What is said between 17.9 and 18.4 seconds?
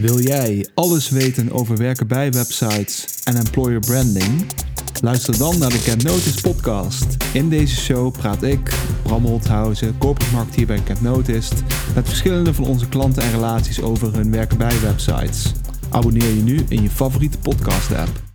app.